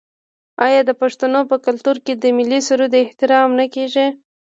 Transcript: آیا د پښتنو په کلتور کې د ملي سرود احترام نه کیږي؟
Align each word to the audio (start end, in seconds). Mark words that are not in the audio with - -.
آیا 0.65 0.81
د 0.85 0.91
پښتنو 1.01 1.39
په 1.51 1.55
کلتور 1.65 1.97
کې 2.05 2.13
د 2.15 2.23
ملي 2.37 2.59
سرود 2.67 2.93
احترام 2.97 3.49
نه 3.59 3.65
کیږي؟ 3.75 4.07